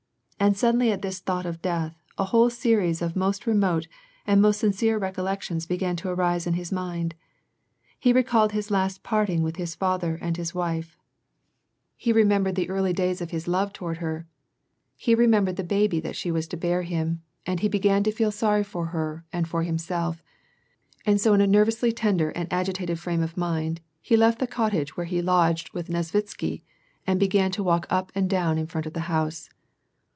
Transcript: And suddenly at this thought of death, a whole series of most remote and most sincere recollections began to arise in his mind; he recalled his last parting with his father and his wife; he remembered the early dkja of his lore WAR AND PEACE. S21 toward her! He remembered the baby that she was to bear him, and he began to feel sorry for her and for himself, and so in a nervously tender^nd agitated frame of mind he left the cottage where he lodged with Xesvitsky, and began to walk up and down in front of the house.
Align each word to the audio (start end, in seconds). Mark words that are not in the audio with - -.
And 0.41 0.57
suddenly 0.57 0.91
at 0.91 1.03
this 1.03 1.19
thought 1.19 1.45
of 1.45 1.61
death, 1.61 2.01
a 2.17 2.23
whole 2.23 2.49
series 2.49 3.03
of 3.03 3.15
most 3.15 3.45
remote 3.45 3.87
and 4.25 4.41
most 4.41 4.59
sincere 4.59 4.97
recollections 4.97 5.67
began 5.67 5.95
to 5.97 6.09
arise 6.09 6.47
in 6.47 6.55
his 6.55 6.71
mind; 6.71 7.13
he 7.99 8.11
recalled 8.11 8.51
his 8.51 8.71
last 8.71 9.03
parting 9.03 9.43
with 9.43 9.57
his 9.57 9.75
father 9.75 10.17
and 10.19 10.37
his 10.37 10.55
wife; 10.55 10.97
he 11.95 12.11
remembered 12.11 12.55
the 12.55 12.69
early 12.71 12.91
dkja 12.91 13.21
of 13.21 13.29
his 13.29 13.47
lore 13.47 13.59
WAR 13.59 13.61
AND 13.61 13.69
PEACE. 13.69 13.75
S21 13.75 13.75
toward 13.75 13.97
her! 13.97 14.27
He 14.95 15.13
remembered 15.13 15.55
the 15.57 15.63
baby 15.63 15.99
that 15.99 16.15
she 16.15 16.31
was 16.31 16.47
to 16.47 16.57
bear 16.57 16.81
him, 16.81 17.21
and 17.45 17.59
he 17.59 17.67
began 17.69 18.01
to 18.01 18.11
feel 18.11 18.31
sorry 18.31 18.63
for 18.63 18.87
her 18.87 19.23
and 19.31 19.47
for 19.47 19.61
himself, 19.61 20.23
and 21.05 21.21
so 21.21 21.35
in 21.35 21.41
a 21.41 21.45
nervously 21.45 21.93
tender^nd 21.93 22.47
agitated 22.49 22.97
frame 22.97 23.21
of 23.21 23.37
mind 23.37 23.79
he 24.01 24.17
left 24.17 24.39
the 24.39 24.47
cottage 24.47 24.97
where 24.97 25.05
he 25.05 25.21
lodged 25.21 25.71
with 25.75 25.87
Xesvitsky, 25.89 26.63
and 27.05 27.19
began 27.19 27.51
to 27.51 27.61
walk 27.61 27.85
up 27.91 28.11
and 28.15 28.27
down 28.27 28.57
in 28.57 28.65
front 28.65 28.87
of 28.87 28.93
the 28.93 29.01
house. 29.01 29.51